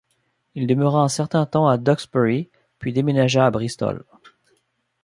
[0.55, 4.03] Il demeura un certain temps à Duxbury puis déménagea à Bristol.